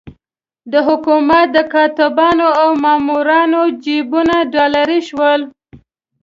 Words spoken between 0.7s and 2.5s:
د حکومت د کاتبانو